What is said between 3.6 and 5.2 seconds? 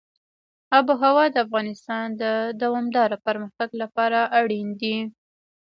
لپاره اړین دي.